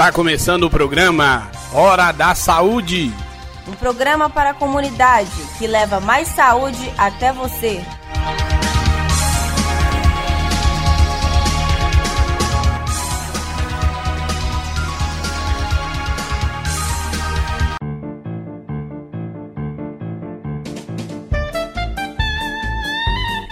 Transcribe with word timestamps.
Está 0.00 0.10
começando 0.12 0.62
o 0.62 0.70
programa 0.70 1.50
Hora 1.74 2.10
da 2.10 2.34
Saúde. 2.34 3.12
Um 3.68 3.72
programa 3.72 4.30
para 4.30 4.48
a 4.48 4.54
comunidade 4.54 5.30
que 5.58 5.66
leva 5.66 6.00
mais 6.00 6.26
saúde 6.28 6.90
até 6.96 7.34
você. 7.34 7.82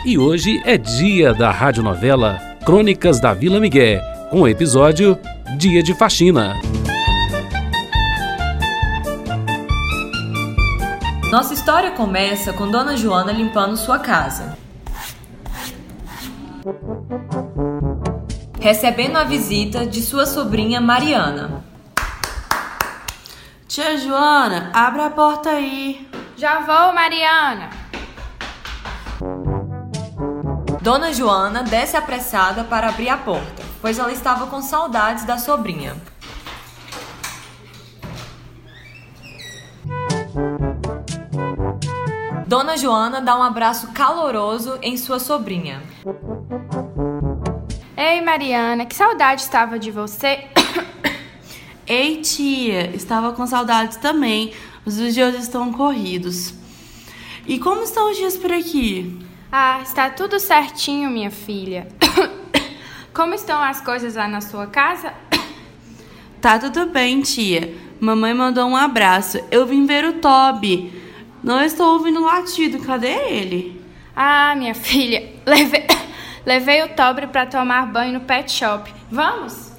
E 0.03 0.17
hoje 0.17 0.63
é 0.65 0.79
dia 0.79 1.35
da 1.35 1.51
radionovela 1.51 2.41
Crônicas 2.65 3.21
da 3.21 3.35
Vila 3.35 3.61
Miguel, 3.61 4.01
com 4.31 4.41
o 4.41 4.49
episódio 4.49 5.19
Dia 5.57 5.83
de 5.83 5.95
Faxina. 5.95 6.61
Nossa 11.31 11.55
história 11.55 11.91
começa 11.93 12.53
com 12.53 12.71
Dona 12.71 12.97
Joana 12.97 13.33
limpando 13.33 13.77
sua 13.77 13.99
casa. 13.99 14.59
Recebendo 18.61 19.17
a 19.17 19.25
visita 19.25 19.87
de 19.87 20.03
sua 20.03 20.27
sobrinha 20.27 20.81
Mariana. 20.81 21.65
Tia 23.67 23.97
Joana, 23.97 24.71
abre 24.75 25.03
a 25.03 25.11
porta 25.11 25.51
aí. 25.51 26.07
Já 26.37 26.61
vou, 26.61 26.93
Mariana. 26.93 27.71
Dona 30.81 31.13
Joana 31.13 31.65
desce 31.65 31.97
apressada 31.97 32.63
para 32.63 32.89
abrir 32.89 33.09
a 33.09 33.17
porta, 33.17 33.65
pois 33.81 33.99
ela 33.99 34.13
estava 34.13 34.47
com 34.47 34.63
saudades 34.63 35.25
da 35.25 35.37
sobrinha. 35.37 35.97
Dona 42.47 42.77
Joana 42.77 43.21
dá 43.21 43.37
um 43.37 43.43
abraço 43.43 43.89
caloroso 43.89 44.79
em 44.81 44.97
sua 44.97 45.19
sobrinha. 45.19 45.83
Ei, 47.97 48.21
Mariana, 48.23 48.87
que 48.87 48.95
saudade 48.95 49.43
estava 49.43 49.79
de 49.79 49.91
você. 49.91 50.45
Ei, 51.87 52.23
tia, 52.23 52.95
estava 52.95 53.33
com 53.33 53.47
saudades 53.47 53.97
também. 53.97 54.53
Os 54.87 54.95
dias 54.95 55.35
estão 55.35 55.73
corridos. 55.73 56.55
E 57.47 57.59
como 57.59 57.83
estão 57.83 58.11
os 58.11 58.17
dias 58.17 58.37
por 58.37 58.53
aqui? 58.53 59.28
Ah, 59.51 59.81
está 59.83 60.11
tudo 60.11 60.39
certinho, 60.39 61.09
minha 61.09 61.31
filha. 61.31 61.89
Como 63.15 63.33
estão 63.33 63.63
as 63.63 63.81
coisas 63.81 64.15
lá 64.15 64.29
na 64.29 64.41
sua 64.41 64.67
casa? 64.67 65.13
Tá 66.41 66.57
tudo 66.57 66.87
bem, 66.87 67.21
tia. 67.21 67.75
Mamãe 67.99 68.33
mandou 68.33 68.69
um 68.69 68.77
abraço. 68.77 69.41
Eu 69.51 69.67
vim 69.67 69.87
ver 69.87 70.05
o 70.05 70.21
Toby. 70.21 70.93
Não 71.43 71.61
estou 71.61 71.95
ouvindo 71.95 72.25
latido. 72.25 72.79
Cadê 72.79 73.09
ele? 73.09 73.85
Ah, 74.15 74.55
minha 74.55 74.73
filha, 74.73 75.33
levei, 75.45 75.85
levei 76.47 76.85
o 76.85 76.91
Toby 76.91 77.27
para 77.27 77.45
tomar 77.45 77.87
banho 77.87 78.13
no 78.13 78.21
pet 78.21 78.53
shop. 78.53 78.95
Vamos? 79.11 79.73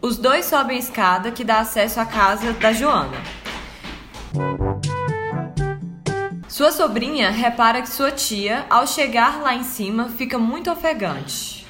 Os 0.00 0.16
dois 0.16 0.44
sobem 0.44 0.76
a 0.76 0.80
escada 0.80 1.32
que 1.32 1.42
dá 1.42 1.58
acesso 1.58 1.98
à 1.98 2.06
casa 2.06 2.52
da 2.52 2.72
Joana. 2.72 3.16
Sua 6.56 6.72
sobrinha 6.72 7.28
repara 7.28 7.82
que 7.82 7.90
sua 7.90 8.10
tia, 8.10 8.64
ao 8.70 8.86
chegar 8.86 9.42
lá 9.42 9.54
em 9.54 9.62
cima, 9.62 10.08
fica 10.08 10.38
muito 10.38 10.70
ofegante. 10.70 11.66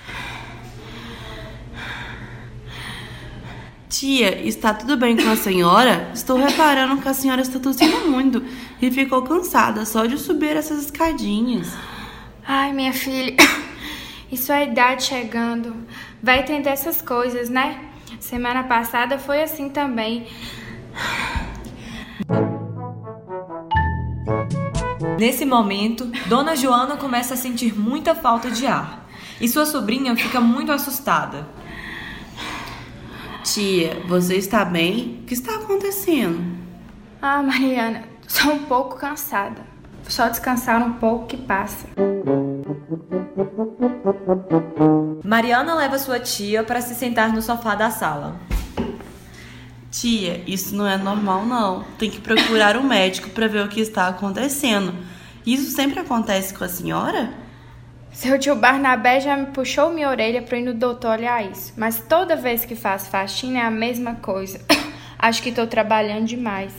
Tia, 3.88 4.46
está 4.46 4.72
tudo 4.72 4.96
bem 4.96 5.16
com 5.16 5.28
a 5.28 5.34
senhora? 5.34 6.08
Estou 6.14 6.38
reparando 6.38 7.02
que 7.02 7.08
a 7.08 7.14
senhora 7.14 7.42
está 7.42 7.58
tossindo 7.58 8.08
muito 8.08 8.44
e 8.80 8.88
ficou 8.92 9.22
cansada 9.22 9.84
só 9.84 10.06
de 10.06 10.16
subir 10.18 10.56
essas 10.56 10.84
escadinhas. 10.84 11.66
Ai, 12.46 12.72
minha 12.72 12.92
filha, 12.92 13.34
isso 14.30 14.52
é 14.52 14.58
a 14.58 14.64
idade 14.66 15.02
chegando. 15.02 15.74
Vai 16.22 16.38
entender 16.38 16.70
essas 16.70 17.02
coisas, 17.02 17.48
né? 17.48 17.76
Semana 18.20 18.62
passada 18.62 19.18
foi 19.18 19.42
assim 19.42 19.68
também. 19.68 20.28
Nesse 25.18 25.44
momento, 25.44 26.06
Dona 26.26 26.54
Joana 26.54 26.96
começa 26.96 27.34
a 27.34 27.36
sentir 27.36 27.78
muita 27.78 28.14
falta 28.14 28.50
de 28.50 28.66
ar 28.66 29.06
e 29.40 29.48
sua 29.48 29.64
sobrinha 29.64 30.14
fica 30.16 30.40
muito 30.40 30.72
assustada. 30.72 31.46
Tia, 33.42 34.02
você 34.08 34.36
está 34.36 34.64
bem? 34.64 35.20
O 35.22 35.26
que 35.26 35.34
está 35.34 35.54
acontecendo? 35.56 36.40
Ah, 37.22 37.42
Mariana, 37.42 38.04
sou 38.26 38.52
um 38.52 38.64
pouco 38.64 38.96
cansada. 38.96 39.62
Só 40.08 40.28
descansar 40.28 40.82
um 40.86 40.94
pouco 40.94 41.26
que 41.26 41.36
passa. 41.36 41.88
Mariana 45.24 45.74
leva 45.74 45.98
sua 45.98 46.20
tia 46.20 46.62
para 46.62 46.80
se 46.80 46.94
sentar 46.94 47.32
no 47.32 47.42
sofá 47.42 47.74
da 47.74 47.90
sala. 47.90 48.36
Tia, 49.90 50.42
isso 50.46 50.74
não 50.74 50.86
é 50.86 50.96
normal 50.96 51.46
não. 51.46 51.84
Tem 51.98 52.10
que 52.10 52.20
procurar 52.20 52.76
um 52.76 52.82
médico 52.82 53.30
para 53.30 53.46
ver 53.46 53.64
o 53.64 53.68
que 53.68 53.80
está 53.80 54.08
acontecendo. 54.08 54.94
Isso 55.46 55.70
sempre 55.70 56.00
acontece 56.00 56.52
com 56.52 56.64
a 56.64 56.68
senhora? 56.68 57.32
Seu 58.12 58.38
tio 58.38 58.56
Barnabé 58.56 59.20
já 59.20 59.36
me 59.36 59.46
puxou 59.46 59.92
minha 59.92 60.08
orelha 60.08 60.40
para 60.40 60.58
ir 60.58 60.62
no 60.62 60.72
doutor 60.72 61.18
olhar 61.18 61.44
isso. 61.50 61.74
Mas 61.76 62.00
toda 62.00 62.34
vez 62.34 62.64
que 62.64 62.74
faço 62.74 63.10
faxina 63.10 63.58
é 63.58 63.62
a 63.62 63.70
mesma 63.70 64.14
coisa. 64.14 64.60
Acho 65.18 65.42
que 65.42 65.50
estou 65.50 65.66
trabalhando 65.66 66.24
demais. 66.24 66.72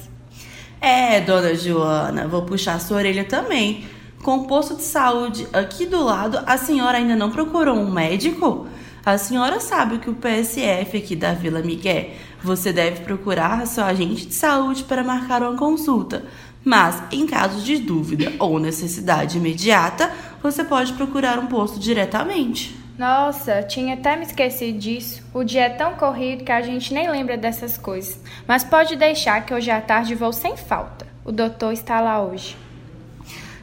É, 0.82 1.22
dona 1.22 1.56
Joana, 1.56 2.28
vou 2.28 2.42
puxar 2.42 2.80
sua 2.80 2.98
orelha 2.98 3.24
também. 3.24 3.86
Com 4.24 4.38
o 4.38 4.48
posto 4.48 4.76
de 4.76 4.84
saúde 4.84 5.48
aqui 5.54 5.86
do 5.86 6.04
lado, 6.04 6.40
a 6.46 6.58
senhora 6.58 6.98
ainda 6.98 7.16
não 7.16 7.32
procurou 7.32 7.76
um 7.76 7.90
médico? 7.90 8.68
A 9.06 9.18
senhora 9.18 9.60
sabe 9.60 10.00
que 10.00 10.10
o 10.10 10.16
PSF 10.16 10.98
aqui 10.98 11.16
da 11.16 11.34
Vila 11.34 11.62
Miguel, 11.62 12.10
você 12.44 12.72
deve 12.72 13.02
procurar 13.02 13.66
seu 13.66 13.84
agente 13.84 14.26
de 14.26 14.34
saúde 14.34 14.84
para 14.84 15.04
marcar 15.04 15.42
uma 15.42 15.58
consulta. 15.58 16.26
Mas, 16.64 17.02
em 17.12 17.26
caso 17.26 17.62
de 17.62 17.78
dúvida 17.78 18.34
ou 18.40 18.60
necessidade 18.60 19.38
imediata, 19.38 20.12
você 20.44 20.64
pode 20.64 20.94
procurar 20.94 21.40
um 21.40 21.48
posto 21.48 21.80
diretamente. 21.80 22.78
Nossa, 22.98 23.62
tinha 23.62 23.94
até 23.94 24.16
me 24.16 24.24
esquecido 24.24 24.78
disso. 24.78 25.22
O 25.34 25.44
dia 25.44 25.66
é 25.66 25.70
tão 25.70 25.94
corrido 25.94 26.44
que 26.44 26.52
a 26.52 26.62
gente 26.62 26.94
nem 26.94 27.10
lembra 27.10 27.38
dessas 27.38 27.78
coisas. 27.78 28.20
Mas 28.48 28.64
pode 28.64 28.96
deixar 28.96 29.46
que 29.46 29.54
hoje 29.54 29.70
à 29.70 29.80
tarde 29.80 30.16
vou 30.16 30.34
sem 30.34 30.58
falta. 30.58 31.06
O 31.24 31.32
doutor 31.32 31.72
está 31.72 32.02
lá 32.02 32.22
hoje. 32.22 32.58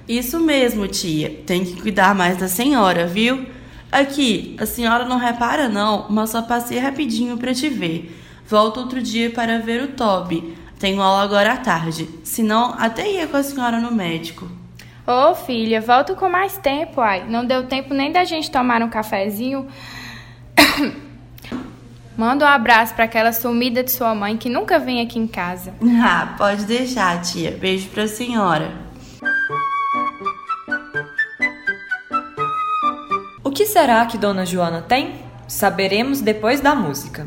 Isso 0.09 0.39
mesmo, 0.39 0.87
tia. 0.87 1.43
Tem 1.47 1.65
que 1.65 1.81
cuidar 1.81 2.15
mais 2.15 2.37
da 2.37 2.47
senhora, 2.47 3.07
viu? 3.07 3.47
Aqui, 3.91 4.57
a 4.61 4.67
senhora 4.67 5.05
não 5.05 5.19
repara 5.19 5.69
não, 5.69 6.07
mas 6.11 6.31
só 6.31 6.43
passei 6.43 6.79
rapidinho 6.79 7.37
para 7.37 7.55
te 7.55 7.69
ver. 7.69 8.24
Volto 8.55 8.79
outro 8.79 9.03
dia 9.03 9.31
para 9.31 9.59
ver 9.59 9.83
o 9.83 9.89
Toby. 9.89 10.57
Tenho 10.79 11.03
aula 11.03 11.25
agora 11.25 11.55
à 11.55 11.57
tarde. 11.57 12.09
Senão, 12.23 12.77
até 12.79 13.11
ia 13.11 13.27
com 13.27 13.37
a 13.37 13.43
senhora 13.43 13.81
no 13.81 13.91
médico. 13.91 14.49
Ô, 15.05 15.33
oh, 15.33 15.35
filha, 15.35 15.81
volto 15.81 16.15
com 16.15 16.29
mais 16.29 16.57
tempo, 16.59 17.01
ai. 17.01 17.29
Não 17.29 17.45
deu 17.45 17.67
tempo 17.67 17.93
nem 17.93 18.13
da 18.13 18.23
gente 18.23 18.53
tomar 18.53 18.81
um 18.81 18.89
cafezinho. 18.89 19.67
Manda 22.17 22.45
um 22.45 22.49
abraço 22.49 22.95
para 22.95 23.07
aquela 23.07 23.33
sumida 23.33 23.83
de 23.83 23.91
sua 23.91 24.15
mãe 24.15 24.37
que 24.37 24.49
nunca 24.49 24.79
vem 24.79 25.01
aqui 25.01 25.19
em 25.19 25.27
casa. 25.27 25.75
Ah, 26.01 26.37
pode 26.39 26.65
deixar, 26.65 27.21
tia. 27.23 27.51
Beijo 27.51 27.89
pra 27.89 28.07
senhora. 28.07 28.71
O 33.43 33.51
que 33.51 33.67
será 33.67 34.07
que 34.07 34.17
Dona 34.17 34.47
Joana 34.47 34.81
tem? 34.81 35.17
Saberemos 35.49 36.21
depois 36.21 36.61
da 36.61 36.77
música. 36.77 37.27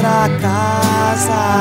pra 0.00 0.28
casa. 0.40 1.60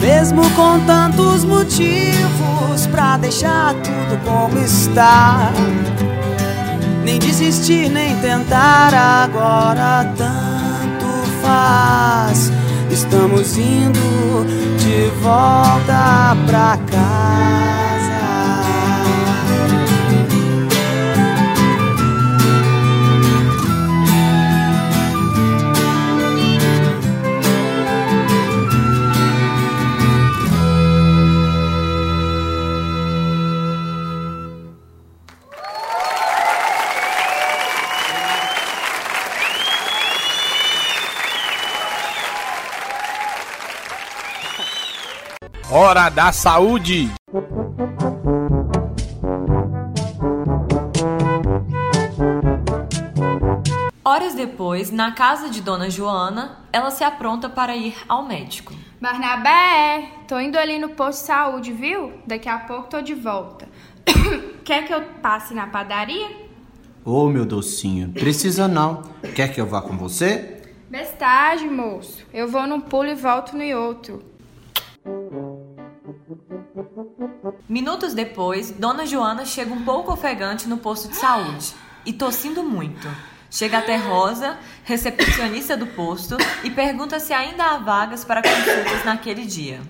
Mesmo 0.00 0.42
com 0.50 0.80
tantos 0.86 1.44
motivos 1.44 2.86
pra 2.90 3.18
deixar 3.18 3.74
tudo 3.74 4.18
como 4.24 4.58
está. 4.58 5.52
Nem 7.04 7.18
desistir, 7.18 7.90
nem 7.90 8.16
tentar 8.16 8.94
agora 8.94 10.10
tanto 10.16 11.06
faz. 11.42 12.50
Estamos 12.94 13.58
indo 13.58 14.44
de 14.78 15.10
volta 15.20 16.36
pra 16.46 16.78
casa. 16.88 17.83
Hora 45.94 46.08
da 46.08 46.32
saúde. 46.32 47.08
Horas 54.04 54.34
depois, 54.34 54.90
na 54.90 55.12
casa 55.12 55.48
de 55.48 55.60
Dona 55.60 55.88
Joana, 55.88 56.58
ela 56.72 56.90
se 56.90 57.04
apronta 57.04 57.48
para 57.48 57.76
ir 57.76 57.94
ao 58.08 58.26
médico. 58.26 58.74
Barnabé, 59.00 60.10
tô 60.26 60.40
indo 60.40 60.58
ali 60.58 60.80
no 60.80 60.88
posto 60.88 61.20
de 61.20 61.26
saúde, 61.26 61.72
viu? 61.72 62.14
Daqui 62.26 62.48
a 62.48 62.58
pouco 62.58 62.88
tô 62.88 63.00
de 63.00 63.14
volta. 63.14 63.68
Quer 64.64 64.88
que 64.88 64.92
eu 64.92 65.00
passe 65.22 65.54
na 65.54 65.68
padaria? 65.68 66.28
Ô, 67.04 67.28
meu 67.28 67.46
docinho, 67.46 68.10
precisa 68.10 68.66
não. 68.66 69.04
Quer 69.36 69.54
que 69.54 69.60
eu 69.60 69.66
vá 69.66 69.80
com 69.80 69.96
você? 69.96 70.60
Bestagem, 70.90 71.70
moço. 71.70 72.26
Eu 72.34 72.48
vou 72.48 72.66
num 72.66 72.80
pulo 72.80 73.10
e 73.10 73.14
volto 73.14 73.56
no 73.56 73.78
outro. 73.78 74.34
Minutos 77.68 78.14
depois, 78.14 78.70
Dona 78.70 79.06
Joana 79.06 79.44
chega 79.44 79.72
um 79.72 79.84
pouco 79.84 80.12
ofegante 80.12 80.68
no 80.68 80.78
posto 80.78 81.08
de 81.08 81.16
saúde 81.16 81.74
e 82.04 82.12
tossindo 82.12 82.62
muito. 82.62 83.08
Chega 83.50 83.78
até 83.78 83.96
Rosa, 83.96 84.58
recepcionista 84.82 85.76
do 85.76 85.86
posto, 85.86 86.36
e 86.64 86.70
pergunta 86.70 87.20
se 87.20 87.32
ainda 87.32 87.64
há 87.64 87.78
vagas 87.78 88.24
para 88.24 88.42
consultas 88.42 89.04
naquele 89.04 89.46
dia. 89.46 89.80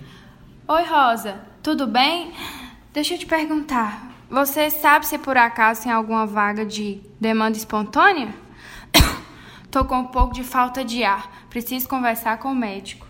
Oi, 0.67 0.83
Rosa. 0.83 1.39
Tudo 1.63 1.87
bem? 1.87 2.31
Deixa 2.93 3.15
eu 3.15 3.17
te 3.17 3.25
perguntar. 3.25 4.11
Você 4.29 4.69
sabe 4.69 5.07
se 5.07 5.17
por 5.17 5.35
acaso 5.35 5.83
tem 5.83 5.91
alguma 5.91 6.25
vaga 6.25 6.65
de 6.65 7.01
demanda 7.19 7.57
espontânea? 7.57 8.33
Tô 9.71 9.83
com 9.83 9.97
um 9.97 10.07
pouco 10.07 10.33
de 10.33 10.43
falta 10.43 10.85
de 10.85 11.03
ar. 11.03 11.47
Preciso 11.49 11.87
conversar 11.87 12.37
com 12.37 12.51
o 12.51 12.55
médico. 12.55 13.07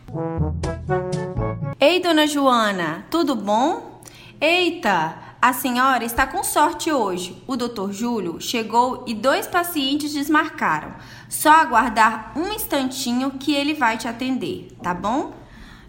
Ei, 1.88 2.00
dona 2.00 2.26
Joana, 2.26 3.06
tudo 3.12 3.36
bom? 3.36 4.02
Eita, 4.42 5.20
a 5.40 5.54
senhora 5.54 6.04
está 6.04 6.26
com 6.26 6.44
sorte 6.44 6.92
hoje. 6.92 7.44
O 7.46 7.56
doutor 7.56 7.94
Júlio 7.94 8.42
chegou 8.42 9.04
e 9.06 9.14
dois 9.14 9.46
pacientes 9.46 10.12
desmarcaram. 10.12 10.96
Só 11.30 11.52
aguardar 11.52 12.34
um 12.36 12.52
instantinho 12.52 13.30
que 13.40 13.54
ele 13.54 13.76
vai 13.76 14.00
te 14.00 14.08
atender, 14.08 14.76
tá 14.82 14.96
bom? 14.96 15.36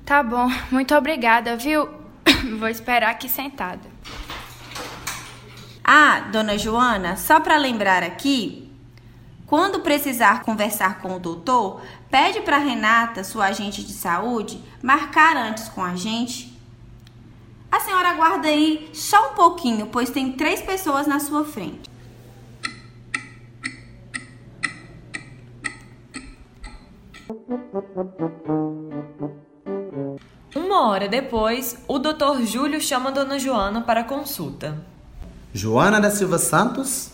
Tá 0.04 0.22
bom, 0.22 0.50
muito 0.70 0.94
obrigada, 0.94 1.56
viu? 1.56 1.88
Vou 2.58 2.68
esperar 2.68 3.12
aqui 3.12 3.26
sentada. 3.26 3.88
Ah, 5.82 6.28
dona 6.30 6.58
Joana, 6.58 7.16
só 7.16 7.40
para 7.40 7.56
lembrar 7.56 8.02
aqui, 8.02 8.65
quando 9.46 9.80
precisar 9.80 10.42
conversar 10.42 11.00
com 11.00 11.14
o 11.14 11.20
doutor, 11.20 11.80
pede 12.10 12.40
para 12.40 12.58
Renata, 12.58 13.22
sua 13.22 13.46
agente 13.46 13.84
de 13.84 13.92
saúde, 13.92 14.60
marcar 14.82 15.36
antes 15.36 15.68
com 15.68 15.82
a 15.82 15.94
gente. 15.94 16.52
A 17.70 17.78
senhora 17.78 18.08
aguarda 18.08 18.48
aí 18.48 18.90
só 18.92 19.30
um 19.30 19.34
pouquinho, 19.34 19.86
pois 19.86 20.10
tem 20.10 20.32
três 20.32 20.60
pessoas 20.60 21.06
na 21.06 21.20
sua 21.20 21.44
frente. 21.44 21.88
Uma 30.54 30.88
hora 30.88 31.06
depois, 31.06 31.78
o 31.86 31.98
Dr. 31.98 32.42
Júlio 32.44 32.80
chama 32.80 33.12
Dona 33.12 33.38
Joana 33.38 33.80
para 33.80 34.02
consulta. 34.02 34.84
Joana 35.52 36.00
da 36.00 36.10
Silva 36.10 36.38
Santos? 36.38 37.12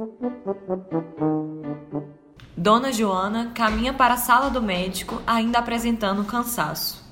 Dona 2.62 2.92
Joana 2.92 3.50
caminha 3.52 3.92
para 3.92 4.14
a 4.14 4.16
sala 4.16 4.48
do 4.48 4.62
médico, 4.62 5.20
ainda 5.26 5.58
apresentando 5.58 6.22
cansaço. 6.22 7.02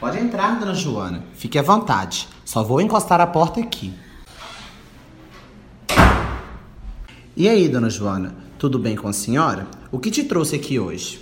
Pode 0.00 0.16
entrar, 0.18 0.58
dona 0.58 0.72
Joana. 0.72 1.24
Fique 1.34 1.58
à 1.58 1.62
vontade. 1.62 2.26
Só 2.42 2.64
vou 2.64 2.80
encostar 2.80 3.20
a 3.20 3.26
porta 3.26 3.60
aqui. 3.60 3.92
E 7.36 7.46
aí, 7.46 7.68
dona 7.68 7.90
Joana? 7.90 8.34
Tudo 8.58 8.78
bem 8.78 8.96
com 8.96 9.08
a 9.08 9.12
senhora? 9.12 9.66
O 9.92 9.98
que 9.98 10.10
te 10.10 10.24
trouxe 10.24 10.56
aqui 10.56 10.78
hoje? 10.78 11.20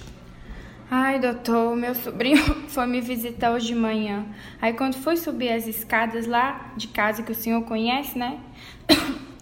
Ai, 0.88 1.18
doutor, 1.18 1.75
meu 1.75 1.96
sobrinho 1.96 2.38
foi 2.70 2.87
me 2.87 3.00
visitar 3.00 3.50
hoje 3.50 3.66
de 3.66 3.75
manhã. 3.75 4.26
Aí 4.62 4.75
quando 4.75 4.94
fui 4.94 5.16
subir 5.16 5.49
as 5.49 5.66
escadas 5.66 6.25
lá 6.28 6.70
de 6.76 6.87
casa 6.87 7.20
que 7.20 7.32
o 7.32 7.35
senhor 7.35 7.62
conhece, 7.62 8.16
né? 8.16 8.38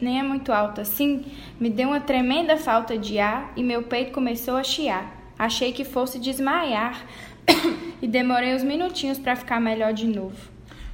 Nem 0.04 0.18
é 0.18 0.22
muito 0.22 0.52
alto 0.52 0.82
assim, 0.82 1.24
me 1.58 1.70
deu 1.70 1.88
uma 1.88 1.98
tremenda 1.98 2.58
falta 2.58 2.98
de 2.98 3.18
ar 3.18 3.50
e 3.56 3.62
meu 3.62 3.84
peito 3.84 4.12
começou 4.12 4.54
a 4.54 4.62
chiar. 4.62 5.10
Achei 5.38 5.72
que 5.72 5.82
fosse 5.82 6.18
desmaiar 6.18 7.06
e 8.02 8.06
demorei 8.06 8.54
uns 8.54 8.62
minutinhos 8.62 9.18
para 9.18 9.34
ficar 9.34 9.58
melhor 9.58 9.94
de 9.94 10.06
novo. 10.06 10.36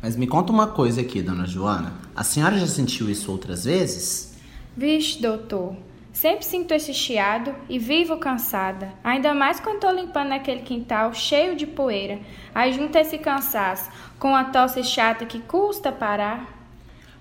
Mas 0.01 0.15
me 0.15 0.29
conta 0.29 0.53
uma 0.53 0.69
coisa 0.69 1.01
aqui, 1.01 1.21
dona 1.21 1.45
Joana. 1.45 1.93
A 2.15 2.23
senhora 2.23 2.57
já 2.57 2.69
sentiu 2.69 3.11
isso 3.11 3.33
outras 3.33 3.65
vezes? 3.65 4.39
Vixe, 4.77 5.21
doutor, 5.21 5.75
sempre 6.13 6.45
sinto 6.45 6.73
esse 6.73 6.95
chiado 6.95 7.53
e 7.69 7.81
vivo 7.81 8.17
cansada. 8.17 8.93
Ainda 9.03 9.35
mais 9.35 9.59
quando 9.59 9.81
tô 9.81 9.91
limpando 9.91 10.31
aquele 10.31 10.63
quintal 10.63 11.13
cheio 11.13 11.57
de 11.57 11.67
poeira. 11.67 12.21
Aí 12.55 12.73
junta 12.73 13.01
esse 13.01 13.19
cansaço 13.19 13.91
com 14.21 14.37
a 14.37 14.45
tosse 14.45 14.85
chata 14.85 15.27
que 15.27 15.41
custa 15.41 15.91
parar. 15.91 16.60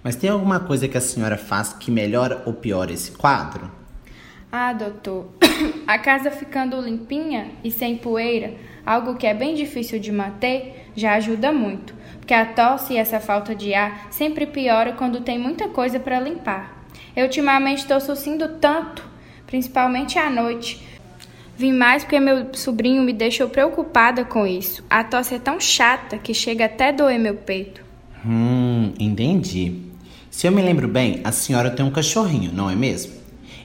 Mas 0.03 0.15
tem 0.15 0.29
alguma 0.29 0.59
coisa 0.59 0.87
que 0.87 0.97
a 0.97 1.01
senhora 1.01 1.37
faz 1.37 1.73
que 1.73 1.91
melhora 1.91 2.43
ou 2.45 2.53
piora 2.53 2.93
esse 2.93 3.11
quadro? 3.11 3.69
Ah, 4.51 4.73
doutor, 4.73 5.27
a 5.85 5.99
casa 5.99 6.31
ficando 6.31 6.81
limpinha 6.81 7.51
e 7.63 7.69
sem 7.69 7.97
poeira, 7.97 8.53
algo 8.85 9.15
que 9.15 9.27
é 9.27 9.33
bem 9.33 9.53
difícil 9.53 9.99
de 9.99 10.11
manter, 10.11 10.87
já 10.95 11.13
ajuda 11.13 11.51
muito, 11.51 11.93
porque 12.17 12.33
a 12.33 12.45
tosse 12.45 12.93
e 12.93 12.97
essa 12.97 13.19
falta 13.19 13.53
de 13.53 13.73
ar 13.73 14.07
sempre 14.09 14.47
piora 14.47 14.93
quando 14.93 15.21
tem 15.21 15.37
muita 15.37 15.67
coisa 15.67 15.99
para 15.99 16.19
limpar. 16.19 16.83
Eu 17.15 17.25
ultimamente 17.25 17.79
estou 17.79 17.99
tossindo 17.99 18.47
tanto, 18.59 19.05
principalmente 19.45 20.17
à 20.17 20.29
noite. 20.29 20.87
Vim 21.55 21.73
mais 21.73 22.03
porque 22.03 22.19
meu 22.19 22.53
sobrinho 22.53 23.03
me 23.03 23.11
deixou 23.11 23.49
preocupada 23.49 24.23
com 24.23 24.47
isso. 24.47 24.83
A 24.89 25.03
tosse 25.03 25.35
é 25.35 25.39
tão 25.39 25.59
chata 25.59 26.17
que 26.17 26.33
chega 26.33 26.65
até 26.65 26.91
doer 26.91 27.19
meu 27.19 27.35
peito. 27.35 27.83
Hum, 28.25 28.93
entendi. 28.97 29.88
Se 30.29 30.47
eu 30.47 30.51
me 30.51 30.61
lembro 30.61 30.87
bem, 30.87 31.21
a 31.23 31.31
senhora 31.31 31.71
tem 31.71 31.85
um 31.85 31.91
cachorrinho, 31.91 32.51
não 32.53 32.69
é 32.69 32.75
mesmo? 32.75 33.13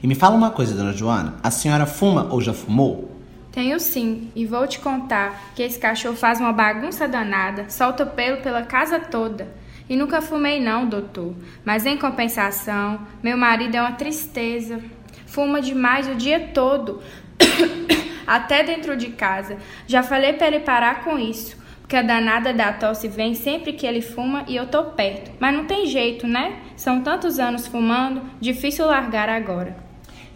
E 0.02 0.06
me 0.06 0.14
fala 0.14 0.34
uma 0.34 0.50
coisa, 0.50 0.74
dona 0.74 0.92
Joana, 0.92 1.36
a 1.42 1.50
senhora 1.50 1.86
fuma 1.86 2.28
ou 2.30 2.40
já 2.40 2.52
fumou? 2.52 3.10
Tenho 3.52 3.78
sim, 3.78 4.30
e 4.34 4.44
vou 4.44 4.66
te 4.66 4.80
contar 4.80 5.52
que 5.54 5.62
esse 5.62 5.78
cachorro 5.78 6.16
faz 6.16 6.40
uma 6.40 6.52
bagunça 6.52 7.06
danada, 7.06 7.66
solta 7.68 8.04
pelo 8.04 8.38
pela 8.38 8.62
casa 8.62 8.98
toda. 8.98 9.46
E 9.88 9.96
nunca 9.96 10.22
fumei 10.22 10.60
não, 10.60 10.88
doutor. 10.88 11.34
Mas 11.64 11.86
em 11.86 11.96
compensação, 11.96 13.00
meu 13.22 13.36
marido 13.36 13.76
é 13.76 13.80
uma 13.80 13.92
tristeza. 13.92 14.80
Fuma 15.26 15.60
demais 15.60 16.08
o 16.08 16.14
dia 16.14 16.50
todo, 16.54 17.00
até 18.26 18.64
dentro 18.64 18.96
de 18.96 19.10
casa. 19.10 19.58
Já 19.86 20.02
falei 20.02 20.32
para 20.32 20.48
ele 20.48 20.60
parar 20.60 21.04
com 21.04 21.18
isso, 21.18 21.56
porque 21.94 22.10
a 22.10 22.14
danada 22.14 22.52
da 22.52 22.72
tosse 22.72 23.06
vem 23.06 23.36
sempre 23.36 23.72
que 23.72 23.86
ele 23.86 24.00
fuma 24.00 24.44
e 24.48 24.56
eu 24.56 24.66
tô 24.66 24.82
perto. 24.82 25.30
Mas 25.38 25.54
não 25.54 25.64
tem 25.64 25.86
jeito, 25.86 26.26
né? 26.26 26.56
São 26.74 27.02
tantos 27.02 27.38
anos 27.38 27.68
fumando, 27.68 28.20
difícil 28.40 28.84
largar 28.86 29.28
agora. 29.28 29.76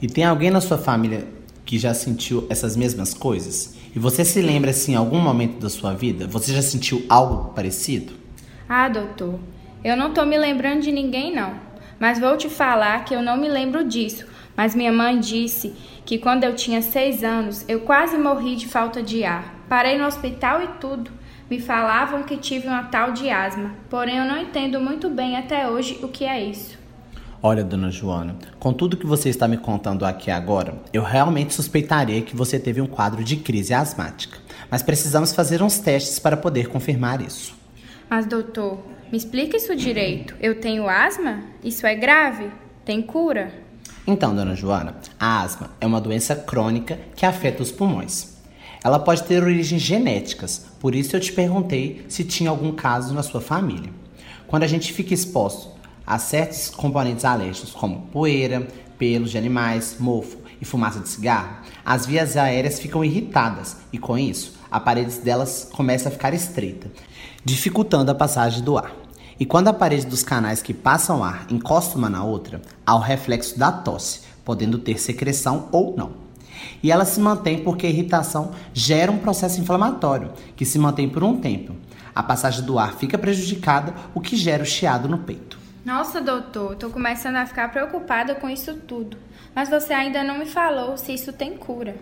E 0.00 0.06
tem 0.06 0.22
alguém 0.22 0.52
na 0.52 0.60
sua 0.60 0.78
família 0.78 1.26
que 1.64 1.76
já 1.76 1.92
sentiu 1.92 2.46
essas 2.48 2.76
mesmas 2.76 3.12
coisas? 3.12 3.74
E 3.92 3.98
você 3.98 4.24
se 4.24 4.40
lembra 4.40 4.70
assim, 4.70 4.92
em 4.92 4.94
algum 4.94 5.18
momento 5.18 5.58
da 5.58 5.68
sua 5.68 5.94
vida, 5.94 6.28
você 6.28 6.52
já 6.52 6.62
sentiu 6.62 7.04
algo 7.08 7.52
parecido? 7.54 8.12
Ah, 8.68 8.88
doutor, 8.88 9.40
eu 9.82 9.96
não 9.96 10.14
tô 10.14 10.24
me 10.24 10.38
lembrando 10.38 10.82
de 10.82 10.92
ninguém 10.92 11.34
não. 11.34 11.54
Mas 11.98 12.20
vou 12.20 12.36
te 12.36 12.48
falar 12.48 13.04
que 13.04 13.16
eu 13.16 13.20
não 13.20 13.36
me 13.36 13.48
lembro 13.48 13.82
disso. 13.82 14.24
Mas 14.56 14.76
minha 14.76 14.92
mãe 14.92 15.18
disse 15.18 15.74
que 16.04 16.18
quando 16.18 16.44
eu 16.44 16.54
tinha 16.54 16.82
seis 16.82 17.24
anos, 17.24 17.64
eu 17.66 17.80
quase 17.80 18.16
morri 18.16 18.54
de 18.54 18.68
falta 18.68 19.02
de 19.02 19.24
ar. 19.24 19.56
Parei 19.68 19.98
no 19.98 20.06
hospital 20.06 20.62
e 20.62 20.68
tudo. 20.80 21.17
Me 21.50 21.58
falavam 21.58 22.24
que 22.24 22.36
tive 22.36 22.68
uma 22.68 22.84
tal 22.84 23.12
de 23.12 23.30
asma, 23.30 23.74
porém 23.88 24.18
eu 24.18 24.24
não 24.26 24.36
entendo 24.36 24.78
muito 24.78 25.08
bem 25.08 25.34
até 25.34 25.66
hoje 25.66 25.98
o 26.02 26.08
que 26.08 26.26
é 26.26 26.44
isso. 26.44 26.78
Olha, 27.42 27.64
dona 27.64 27.90
Joana, 27.90 28.36
com 28.58 28.72
tudo 28.72 28.96
que 28.96 29.06
você 29.06 29.30
está 29.30 29.48
me 29.48 29.56
contando 29.56 30.04
aqui 30.04 30.30
agora, 30.30 30.74
eu 30.92 31.02
realmente 31.02 31.54
suspeitaria 31.54 32.20
que 32.20 32.36
você 32.36 32.58
teve 32.58 32.82
um 32.82 32.86
quadro 32.86 33.24
de 33.24 33.36
crise 33.36 33.72
asmática. 33.72 34.38
Mas 34.70 34.82
precisamos 34.82 35.32
fazer 35.32 35.62
uns 35.62 35.78
testes 35.78 36.18
para 36.18 36.36
poder 36.36 36.68
confirmar 36.68 37.22
isso. 37.22 37.56
Mas, 38.10 38.26
doutor, 38.26 38.84
me 39.10 39.16
explica 39.16 39.56
isso 39.56 39.74
direito. 39.74 40.34
Eu 40.40 40.60
tenho 40.60 40.86
asma? 40.88 41.44
Isso 41.64 41.86
é 41.86 41.94
grave? 41.94 42.50
Tem 42.84 43.00
cura? 43.00 43.52
Então, 44.06 44.34
dona 44.34 44.54
Joana, 44.54 44.96
a 45.18 45.40
asma 45.40 45.70
é 45.80 45.86
uma 45.86 46.00
doença 46.00 46.36
crônica 46.36 46.98
que 47.16 47.24
afeta 47.24 47.62
os 47.62 47.70
pulmões. 47.70 48.37
Ela 48.82 48.98
pode 48.98 49.24
ter 49.24 49.42
origens 49.42 49.82
genéticas, 49.82 50.66
por 50.78 50.94
isso 50.94 51.16
eu 51.16 51.20
te 51.20 51.32
perguntei 51.32 52.04
se 52.08 52.24
tinha 52.24 52.50
algum 52.50 52.72
caso 52.72 53.12
na 53.12 53.22
sua 53.22 53.40
família. 53.40 53.90
Quando 54.46 54.62
a 54.62 54.66
gente 54.66 54.92
fica 54.92 55.12
exposto 55.12 55.70
a 56.06 56.18
certos 56.18 56.70
componentes 56.70 57.24
alérgicos, 57.24 57.72
como 57.72 58.02
poeira, 58.12 58.66
pelos 58.96 59.30
de 59.30 59.38
animais, 59.38 59.96
mofo 59.98 60.38
e 60.60 60.64
fumaça 60.64 61.00
de 61.00 61.08
cigarro, 61.08 61.58
as 61.84 62.06
vias 62.06 62.36
aéreas 62.36 62.78
ficam 62.78 63.04
irritadas 63.04 63.76
e, 63.92 63.98
com 63.98 64.16
isso, 64.16 64.54
a 64.70 64.80
parede 64.80 65.20
delas 65.20 65.68
começa 65.72 66.08
a 66.08 66.12
ficar 66.12 66.32
estreita, 66.34 66.90
dificultando 67.44 68.10
a 68.10 68.14
passagem 68.14 68.62
do 68.62 68.76
ar. 68.76 68.94
E 69.40 69.46
quando 69.46 69.68
a 69.68 69.72
parede 69.72 70.06
dos 70.06 70.22
canais 70.22 70.60
que 70.60 70.74
passam 70.74 71.22
ar 71.22 71.46
encosta 71.48 71.96
uma 71.96 72.10
na 72.10 72.24
outra, 72.24 72.60
há 72.84 72.96
o 72.96 73.00
reflexo 73.00 73.58
da 73.58 73.70
tosse, 73.70 74.20
podendo 74.44 74.78
ter 74.78 74.98
secreção 74.98 75.68
ou 75.70 75.94
não. 75.96 76.27
E 76.82 76.90
ela 76.90 77.04
se 77.04 77.20
mantém 77.20 77.62
porque 77.62 77.86
a 77.86 77.90
irritação 77.90 78.52
gera 78.72 79.10
um 79.10 79.18
processo 79.18 79.60
inflamatório, 79.60 80.32
que 80.56 80.64
se 80.64 80.78
mantém 80.78 81.08
por 81.08 81.24
um 81.24 81.40
tempo. 81.40 81.74
A 82.14 82.22
passagem 82.22 82.64
do 82.64 82.78
ar 82.78 82.94
fica 82.94 83.16
prejudicada, 83.16 83.94
o 84.14 84.20
que 84.20 84.36
gera 84.36 84.62
o 84.62 84.66
chiado 84.66 85.08
no 85.08 85.18
peito. 85.18 85.58
Nossa, 85.84 86.20
doutor, 86.20 86.76
tô 86.76 86.90
começando 86.90 87.36
a 87.36 87.46
ficar 87.46 87.70
preocupada 87.70 88.34
com 88.34 88.48
isso 88.48 88.74
tudo. 88.74 89.16
Mas 89.54 89.68
você 89.68 89.92
ainda 89.92 90.22
não 90.22 90.38
me 90.38 90.46
falou 90.46 90.96
se 90.96 91.14
isso 91.14 91.32
tem 91.32 91.56
cura. 91.56 91.96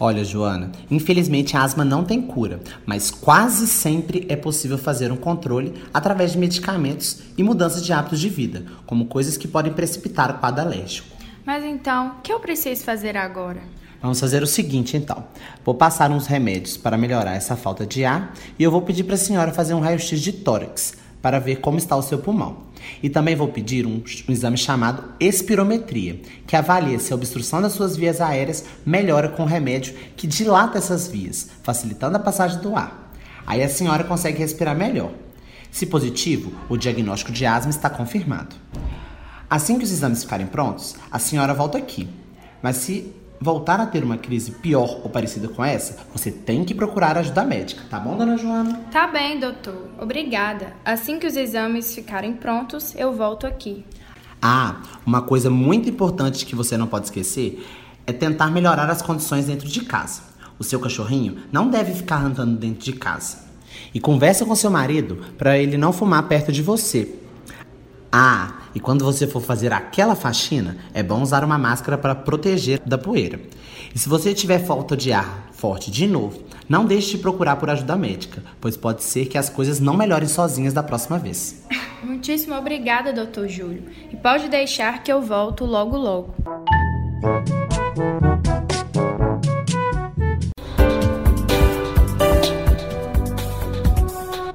Olha, 0.00 0.24
Joana, 0.24 0.72
infelizmente 0.90 1.56
a 1.56 1.62
asma 1.62 1.84
não 1.84 2.02
tem 2.02 2.20
cura, 2.20 2.60
mas 2.84 3.10
quase 3.10 3.68
sempre 3.68 4.26
é 4.28 4.34
possível 4.34 4.76
fazer 4.76 5.12
um 5.12 5.16
controle 5.16 5.74
através 5.94 6.32
de 6.32 6.38
medicamentos 6.38 7.22
e 7.38 7.42
mudanças 7.44 7.84
de 7.84 7.92
hábitos 7.92 8.18
de 8.18 8.28
vida, 8.28 8.64
como 8.84 9.06
coisas 9.06 9.36
que 9.36 9.46
podem 9.46 9.72
precipitar 9.72 10.30
o 10.30 10.38
quadro 10.38 10.62
alérgico. 10.62 11.16
Mas 11.44 11.62
então, 11.62 12.16
o 12.18 12.20
que 12.22 12.32
eu 12.32 12.40
preciso 12.40 12.82
fazer 12.82 13.16
agora? 13.16 13.60
Vamos 14.02 14.18
fazer 14.18 14.42
o 14.42 14.46
seguinte, 14.48 14.96
então. 14.96 15.24
Vou 15.64 15.76
passar 15.76 16.10
uns 16.10 16.26
remédios 16.26 16.76
para 16.76 16.98
melhorar 16.98 17.36
essa 17.36 17.54
falta 17.54 17.86
de 17.86 18.04
ar 18.04 18.34
e 18.58 18.62
eu 18.64 18.70
vou 18.70 18.82
pedir 18.82 19.04
para 19.04 19.14
a 19.14 19.18
senhora 19.18 19.52
fazer 19.52 19.74
um 19.74 19.80
raio-x 19.80 20.20
de 20.20 20.32
tórax 20.32 20.94
para 21.22 21.38
ver 21.38 21.60
como 21.60 21.78
está 21.78 21.94
o 21.94 22.02
seu 22.02 22.18
pulmão. 22.18 22.64
E 23.00 23.08
também 23.08 23.36
vou 23.36 23.46
pedir 23.46 23.86
um, 23.86 24.02
um, 24.28 24.32
exame 24.32 24.58
chamado 24.58 25.04
espirometria, 25.20 26.20
que 26.48 26.56
avalia 26.56 26.98
se 26.98 27.12
a 27.12 27.16
obstrução 27.16 27.62
das 27.62 27.74
suas 27.74 27.96
vias 27.96 28.20
aéreas 28.20 28.64
melhora 28.84 29.28
com 29.28 29.44
o 29.44 29.46
remédio 29.46 29.94
que 30.16 30.26
dilata 30.26 30.78
essas 30.78 31.06
vias, 31.06 31.48
facilitando 31.62 32.16
a 32.16 32.20
passagem 32.20 32.60
do 32.60 32.74
ar. 32.74 33.12
Aí 33.46 33.62
a 33.62 33.68
senhora 33.68 34.02
consegue 34.02 34.40
respirar 34.40 34.76
melhor. 34.76 35.12
Se 35.70 35.86
positivo, 35.86 36.52
o 36.68 36.76
diagnóstico 36.76 37.30
de 37.30 37.46
asma 37.46 37.70
está 37.70 37.88
confirmado. 37.88 38.56
Assim 39.48 39.78
que 39.78 39.84
os 39.84 39.92
exames 39.92 40.24
ficarem 40.24 40.46
prontos, 40.48 40.96
a 41.08 41.20
senhora 41.20 41.54
volta 41.54 41.78
aqui. 41.78 42.08
Mas 42.60 42.76
se 42.76 43.12
voltar 43.42 43.80
a 43.80 43.86
ter 43.86 44.04
uma 44.04 44.16
crise 44.16 44.52
pior 44.52 45.00
ou 45.02 45.10
parecida 45.10 45.48
com 45.48 45.64
essa, 45.64 45.98
você 46.14 46.30
tem 46.30 46.64
que 46.64 46.74
procurar 46.74 47.18
ajuda 47.18 47.44
médica, 47.44 47.82
tá 47.90 47.98
bom, 47.98 48.16
dona 48.16 48.36
Joana? 48.36 48.80
Tá 48.90 49.08
bem, 49.08 49.40
doutor. 49.40 49.88
Obrigada. 50.00 50.74
Assim 50.84 51.18
que 51.18 51.26
os 51.26 51.36
exames 51.36 51.94
ficarem 51.94 52.34
prontos, 52.34 52.94
eu 52.96 53.12
volto 53.12 53.46
aqui. 53.46 53.84
Ah, 54.40 54.76
uma 55.04 55.22
coisa 55.22 55.50
muito 55.50 55.88
importante 55.88 56.46
que 56.46 56.54
você 56.54 56.76
não 56.76 56.86
pode 56.86 57.06
esquecer 57.06 57.66
é 58.06 58.12
tentar 58.12 58.50
melhorar 58.50 58.88
as 58.88 59.02
condições 59.02 59.46
dentro 59.46 59.68
de 59.68 59.80
casa. 59.82 60.22
O 60.58 60.64
seu 60.64 60.78
cachorrinho 60.78 61.38
não 61.50 61.68
deve 61.68 61.92
ficar 61.92 62.24
andando 62.24 62.56
dentro 62.56 62.84
de 62.84 62.92
casa. 62.92 63.38
E 63.92 64.00
conversa 64.00 64.44
com 64.44 64.54
seu 64.54 64.70
marido 64.70 65.18
para 65.36 65.58
ele 65.58 65.76
não 65.76 65.92
fumar 65.92 66.28
perto 66.28 66.52
de 66.52 66.62
você. 66.62 67.16
Ah, 68.10 68.61
e 68.74 68.80
quando 68.80 69.04
você 69.04 69.26
for 69.26 69.40
fazer 69.40 69.72
aquela 69.72 70.14
faxina, 70.14 70.76
é 70.94 71.02
bom 71.02 71.22
usar 71.22 71.44
uma 71.44 71.58
máscara 71.58 71.98
para 71.98 72.14
proteger 72.14 72.80
da 72.84 72.96
poeira. 72.96 73.40
E 73.94 73.98
se 73.98 74.08
você 74.08 74.32
tiver 74.32 74.58
falta 74.60 74.96
de 74.96 75.12
ar 75.12 75.50
forte 75.52 75.90
de 75.90 76.06
novo, 76.06 76.42
não 76.68 76.86
deixe 76.86 77.12
de 77.12 77.18
procurar 77.18 77.56
por 77.56 77.68
ajuda 77.68 77.96
médica, 77.96 78.42
pois 78.60 78.76
pode 78.76 79.04
ser 79.04 79.26
que 79.26 79.36
as 79.36 79.48
coisas 79.48 79.78
não 79.78 79.96
melhorem 79.96 80.28
sozinhas 80.28 80.72
da 80.72 80.82
próxima 80.82 81.18
vez. 81.18 81.62
Muitíssimo 82.02 82.54
obrigada, 82.54 83.12
doutor 83.12 83.48
Júlio. 83.48 83.84
E 84.10 84.16
pode 84.16 84.48
deixar 84.48 85.02
que 85.02 85.12
eu 85.12 85.20
volto 85.20 85.64
logo 85.64 85.96
logo. 85.96 86.34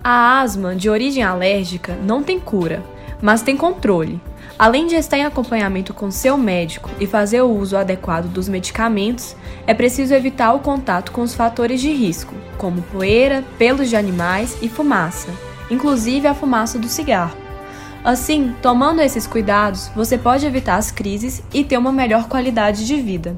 A 0.04 0.42
asma 0.42 0.76
de 0.76 0.90
origem 0.90 1.22
alérgica 1.22 1.96
não 1.96 2.24
tem 2.24 2.40
cura 2.40 2.82
mas 3.22 3.42
tem 3.42 3.58
controle. 3.58 4.22
Além 4.60 4.88
de 4.88 4.96
estar 4.96 5.18
em 5.18 5.26
acompanhamento 5.26 5.94
com 5.94 6.10
seu 6.10 6.38
médico 6.38 6.90
e 7.00 7.06
fazer 7.06 7.42
o 7.42 7.50
uso 7.50 7.78
adequado 7.78 8.28
dos 8.28 8.50
medicamentos, 8.50 9.36
é 9.68 9.74
preciso 9.74 10.14
evitar 10.14 10.54
o 10.54 10.60
contato 10.60 11.12
com 11.12 11.22
os 11.22 11.36
fatores 11.36 11.80
de 11.80 11.92
risco, 11.92 12.34
como 12.58 12.82
poeira, 12.82 13.44
pelos 13.58 13.88
de 13.88 13.96
animais 13.96 14.58
e 14.62 14.68
fumaça, 14.68 15.30
inclusive 15.70 16.28
a 16.28 16.34
fumaça 16.34 16.80
do 16.80 16.88
cigarro. 16.88 17.38
Assim, 18.04 18.56
tomando 18.62 19.02
esses 19.02 19.28
cuidados, 19.28 19.92
você 19.96 20.18
pode 20.18 20.46
evitar 20.46 20.78
as 20.78 20.90
crises 20.90 21.44
e 21.54 21.64
ter 21.64 21.78
uma 21.78 21.92
melhor 21.92 22.28
qualidade 22.28 22.88
de 22.88 22.96
vida. 22.96 23.36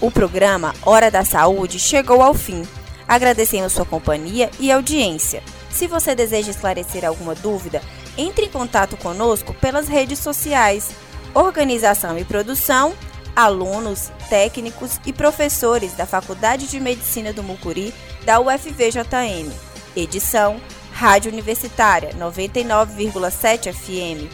O 0.00 0.10
programa 0.10 0.74
Hora 0.82 1.10
da 1.10 1.24
Saúde 1.24 1.78
chegou 1.78 2.22
ao 2.22 2.32
fim. 2.32 2.62
Agradecemos 3.06 3.72
sua 3.72 3.84
companhia 3.84 4.50
e 4.58 4.72
audiência. 4.72 5.42
Se 5.70 5.86
você 5.86 6.14
deseja 6.14 6.50
esclarecer 6.50 7.04
alguma 7.04 7.34
dúvida, 7.34 7.82
entre 8.16 8.46
em 8.46 8.48
contato 8.48 8.96
conosco 8.96 9.52
pelas 9.52 9.88
redes 9.88 10.18
sociais. 10.18 10.90
Organização 11.34 12.18
e 12.18 12.24
produção, 12.24 12.94
alunos, 13.36 14.10
técnicos 14.30 14.98
e 15.04 15.12
professores 15.12 15.92
da 15.92 16.06
Faculdade 16.06 16.66
de 16.66 16.80
Medicina 16.80 17.32
do 17.32 17.42
Mucuri 17.42 17.92
da 18.24 18.40
UFVJM. 18.40 19.52
Edição 19.94 20.58
Rádio 20.92 21.30
Universitária 21.30 22.10
99,7 22.18 23.72
FM. 23.72 24.32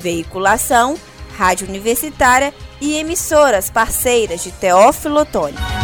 Veiculação 0.00 0.96
Rádio 1.36 1.68
Universitária 1.68 2.54
e 2.80 2.96
emissoras 2.96 3.70
parceiras 3.70 4.44
de 4.44 4.52
Teófilo 4.52 5.20
Otoni. 5.20 5.79